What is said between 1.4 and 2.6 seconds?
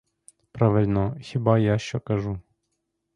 я що кажу.